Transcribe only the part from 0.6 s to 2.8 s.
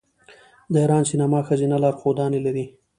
د ایران سینما ښځینه لارښودانې لري.